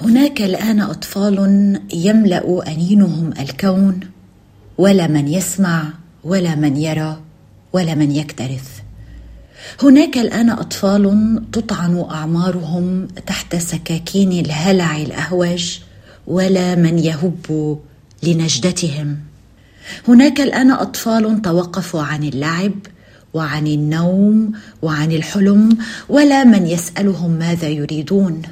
هناك 0.00 0.42
الآن 0.42 0.80
أطفال 0.80 1.36
يملأ 1.94 2.72
أنينهم 2.72 3.32
الكون 3.40 4.00
ولا 4.78 5.06
من 5.06 5.28
يسمع 5.28 5.84
ولا 6.24 6.54
من 6.54 6.76
يرى 6.76 7.20
ولا 7.72 7.94
من 7.94 8.12
يكترث. 8.12 8.68
هناك 9.82 10.18
الآن 10.18 10.50
أطفال 10.50 11.42
تطعن 11.52 12.04
أعمارهم 12.10 13.08
تحت 13.26 13.56
سكاكين 13.56 14.32
الهلع 14.32 14.96
الأهوج 14.96 15.78
ولا 16.26 16.74
من 16.74 16.98
يهب 16.98 17.78
لنجدتهم. 18.22 19.16
هناك 20.08 20.40
الآن 20.40 20.70
أطفال 20.70 21.42
توقفوا 21.42 22.02
عن 22.02 22.22
اللعب 22.22 22.72
وعن 23.34 23.66
النوم 23.66 24.52
وعن 24.82 25.12
الحلم 25.12 25.78
ولا 26.08 26.44
من 26.44 26.66
يسألهم 26.66 27.30
ماذا 27.30 27.68
يريدون. 27.68 28.42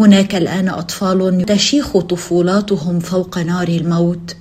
هناك 0.00 0.34
الآن 0.34 0.68
أطفال 0.68 1.46
تشيخ 1.46 1.98
طفولاتهم 1.98 3.00
فوق 3.00 3.38
نار 3.38 3.68
الموت 3.68 4.36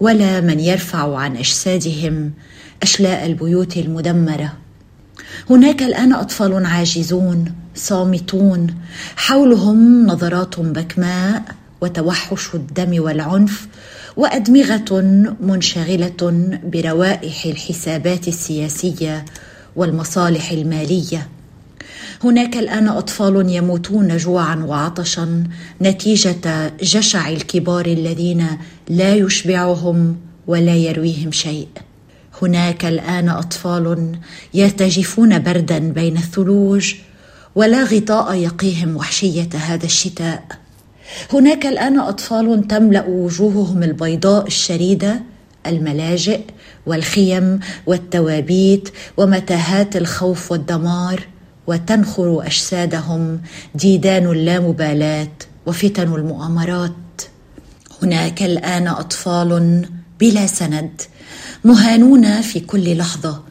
ولا 0.00 0.40
من 0.40 0.60
يرفع 0.60 1.16
عن 1.16 1.36
أجسادهم 1.36 2.32
أشلاء 2.82 3.26
البيوت 3.26 3.76
المدمرة. 3.76 4.52
هناك 5.50 5.82
الآن 5.82 6.12
أطفال 6.12 6.66
عاجزون 6.66 7.52
صامتون 7.74 8.74
حولهم 9.16 10.06
نظرات 10.06 10.60
بكماء 10.60 11.42
وتوحش 11.80 12.54
الدم 12.54 13.02
والعنف 13.02 13.68
وأدمغة 14.16 15.00
منشغلة 15.40 16.58
بروائح 16.64 17.44
الحسابات 17.46 18.28
السياسية 18.28 19.24
والمصالح 19.76 20.50
المالية. 20.50 21.28
هناك 22.24 22.56
الآن 22.56 22.88
أطفال 22.88 23.50
يموتون 23.50 24.16
جوعا 24.16 24.56
وعطشا 24.56 25.44
نتيجة 25.82 26.72
جشع 26.82 27.28
الكبار 27.28 27.86
الذين 27.86 28.46
لا 28.88 29.14
يشبعهم 29.14 30.16
ولا 30.46 30.76
يرويهم 30.76 31.32
شيء. 31.32 31.68
هناك 32.42 32.84
الآن 32.84 33.28
أطفال 33.28 34.16
يرتجفون 34.54 35.38
بردا 35.38 35.78
بين 35.78 36.16
الثلوج 36.16 36.94
ولا 37.54 37.84
غطاء 37.84 38.34
يقيهم 38.34 38.96
وحشية 38.96 39.48
هذا 39.54 39.84
الشتاء. 39.86 40.44
هناك 41.32 41.66
الآن 41.66 41.98
أطفال 41.98 42.68
تملأ 42.68 43.04
وجوههم 43.08 43.82
البيضاء 43.82 44.46
الشريدة 44.46 45.22
الملاجئ 45.66 46.40
والخيم 46.86 47.60
والتوابيت 47.86 48.88
ومتاهات 49.16 49.96
الخوف 49.96 50.52
والدمار. 50.52 51.37
وتنخر 51.68 52.46
أجسادهم 52.46 53.40
ديدان 53.74 54.26
اللامبالاة 54.26 55.28
وفتن 55.66 56.14
المؤامرات. 56.14 56.92
هناك 58.02 58.42
الآن 58.42 58.88
أطفال 58.88 59.84
بلا 60.20 60.46
سند 60.46 61.02
مهانون 61.64 62.40
في 62.40 62.60
كل 62.60 62.96
لحظة 62.96 63.42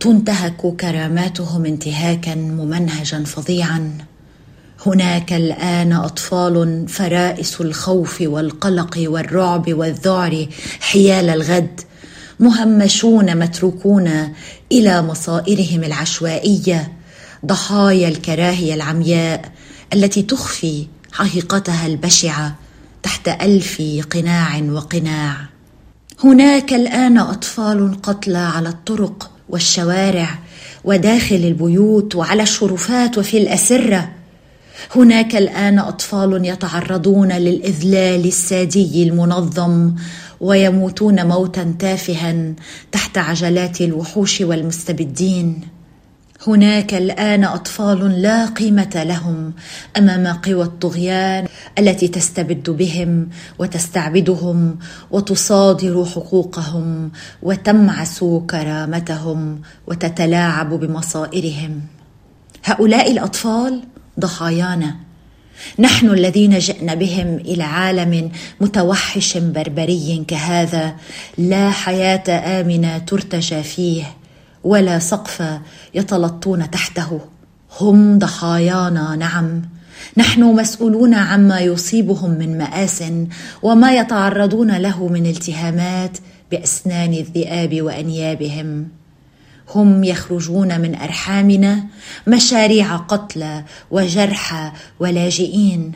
تنتهك 0.00 0.76
كراماتهم 0.80 1.64
انتهاكا 1.64 2.34
ممنهجا 2.34 3.24
فظيعا. 3.24 3.98
هناك 4.86 5.32
الآن 5.32 5.92
أطفال 5.92 6.88
فرائس 6.88 7.60
الخوف 7.60 8.20
والقلق 8.20 8.98
والرعب 9.06 9.74
والذعر 9.74 10.46
حيال 10.80 11.28
الغد 11.28 11.80
مهمشون 12.40 13.36
متروكون 13.36 14.32
إلى 14.72 15.02
مصائرهم 15.02 15.84
العشوائية 15.84 16.95
ضحايا 17.46 18.08
الكراهية 18.08 18.74
العمياء 18.74 19.52
التي 19.94 20.22
تخفي 20.22 20.86
حقيقتها 21.12 21.86
البشعة 21.86 22.54
تحت 23.02 23.28
ألف 23.28 23.82
قناع 24.10 24.62
وقناع. 24.62 25.36
هناك 26.24 26.72
الآن 26.72 27.18
أطفال 27.18 28.02
قتلى 28.02 28.38
على 28.38 28.68
الطرق 28.68 29.30
والشوارع 29.48 30.38
وداخل 30.84 31.36
البيوت 31.36 32.14
وعلى 32.14 32.42
الشرفات 32.42 33.18
وفي 33.18 33.38
الأسرة. 33.38 34.08
هناك 34.96 35.36
الآن 35.36 35.78
أطفال 35.78 36.44
يتعرضون 36.44 37.32
للإذلال 37.32 38.26
السادي 38.26 39.02
المنظم 39.02 39.94
ويموتون 40.40 41.26
موتا 41.26 41.74
تافها 41.78 42.54
تحت 42.92 43.18
عجلات 43.18 43.80
الوحوش 43.80 44.40
والمستبدين. 44.40 45.75
هناك 46.46 46.94
الآن 46.94 47.44
أطفال 47.44 48.22
لا 48.22 48.46
قيمة 48.46 49.02
لهم 49.06 49.52
أمام 49.96 50.26
قوى 50.26 50.62
الطغيان 50.62 51.46
التي 51.78 52.08
تستبد 52.08 52.70
بهم 52.70 53.28
وتستعبدهم 53.58 54.78
وتصادر 55.10 56.04
حقوقهم 56.04 57.10
وتمعس 57.42 58.24
كرامتهم 58.50 59.60
وتتلاعب 59.86 60.74
بمصائرهم. 60.74 61.80
هؤلاء 62.64 63.12
الأطفال 63.12 63.82
ضحايانا. 64.20 64.96
نحن 65.78 66.10
الذين 66.10 66.58
جئنا 66.58 66.94
بهم 66.94 67.36
إلى 67.36 67.62
عالم 67.62 68.30
متوحش 68.60 69.36
بربري 69.36 70.24
كهذا 70.28 70.94
لا 71.38 71.70
حياة 71.70 72.60
آمنة 72.60 72.98
ترتجى 72.98 73.62
فيه. 73.62 74.04
ولا 74.66 74.98
سقف 74.98 75.60
يتلطون 75.94 76.70
تحته. 76.70 77.20
هم 77.80 78.18
ضحايانا 78.18 79.16
نعم. 79.16 79.62
نحن 80.16 80.42
مسؤولون 80.42 81.14
عما 81.14 81.60
يصيبهم 81.60 82.30
من 82.30 82.58
مآس 82.58 83.04
وما 83.62 83.94
يتعرضون 83.96 84.76
له 84.76 85.08
من 85.08 85.26
التهامات 85.26 86.18
بأسنان 86.50 87.12
الذئاب 87.12 87.82
وأنيابهم. 87.82 88.88
هم 89.74 90.04
يخرجون 90.04 90.80
من 90.80 90.94
أرحامنا 90.94 91.84
مشاريع 92.26 92.96
قتلى 92.96 93.64
وجرحى 93.90 94.72
ولاجئين. 95.00 95.92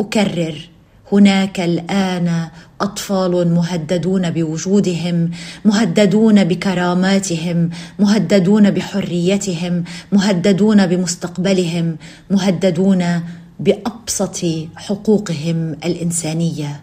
أكرر 0.00 0.68
هناك 1.12 1.60
الآن 1.60 2.48
أطفال 2.80 3.48
مهددون 3.54 4.30
بوجودهم 4.30 5.30
مهددون 5.64 6.44
بكراماتهم 6.44 7.70
مهددون 7.98 8.70
بحريتهم 8.70 9.84
مهددون 10.12 10.86
بمستقبلهم 10.86 11.96
مهددون 12.30 13.22
بأبسط 13.60 14.44
حقوقهم 14.76 15.72
الإنسانية. 15.84 16.80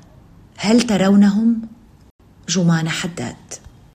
هل 0.57 0.81
ترونهم؟ 0.81 1.61
جمان 2.49 2.89
حداد. 2.89 3.64